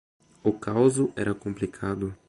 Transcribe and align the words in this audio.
O 0.43 0.51
causo 0.53 1.13
era 1.15 1.35
complicado. 1.35 2.15